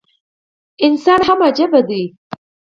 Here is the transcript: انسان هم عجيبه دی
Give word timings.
انسان 0.85 1.19
هم 1.27 1.39
عجيبه 1.47 1.81
دی 1.87 2.03